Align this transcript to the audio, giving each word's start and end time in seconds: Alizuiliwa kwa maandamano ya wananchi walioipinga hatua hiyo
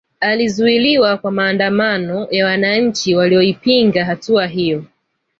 Alizuiliwa 0.19 1.17
kwa 1.17 1.31
maandamano 1.31 2.27
ya 2.31 2.45
wananchi 2.45 3.15
walioipinga 3.15 4.05
hatua 4.05 4.47
hiyo 4.47 4.85